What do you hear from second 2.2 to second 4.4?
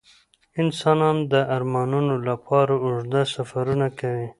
لپاره اوږده سفرونه کوي.